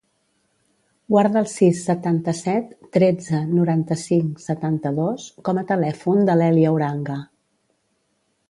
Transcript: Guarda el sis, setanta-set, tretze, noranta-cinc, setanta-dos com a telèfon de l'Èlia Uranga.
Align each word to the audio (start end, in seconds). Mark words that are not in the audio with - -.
Guarda 1.15 1.41
el 1.43 1.49
sis, 1.51 1.81
setanta-set, 1.89 2.71
tretze, 2.97 3.43
noranta-cinc, 3.59 4.43
setanta-dos 4.49 5.29
com 5.51 5.63
a 5.65 5.69
telèfon 5.75 6.27
de 6.31 6.41
l'Èlia 6.41 6.73
Uranga. 6.79 7.21